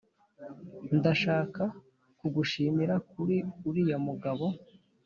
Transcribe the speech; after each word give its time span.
ndashaka 0.97 1.63
kugushimira 2.19 2.95
kuri 3.11 3.37
uriya 3.67 3.97
mugabo' 4.07 4.45